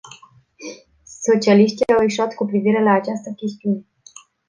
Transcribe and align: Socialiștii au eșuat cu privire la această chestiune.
Socialiștii 1.21 1.87
au 1.97 2.03
eșuat 2.03 2.33
cu 2.35 2.45
privire 2.45 2.83
la 2.83 2.91
această 2.91 3.31
chestiune. 3.37 3.85